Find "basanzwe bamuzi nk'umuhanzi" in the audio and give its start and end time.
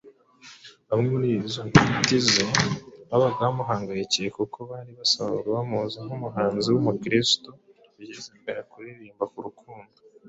4.99-6.67